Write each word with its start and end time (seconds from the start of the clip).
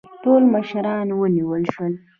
ټول 0.23 0.41
مشران 0.53 1.07
ونیول 1.13 1.63
شول. 1.73 1.93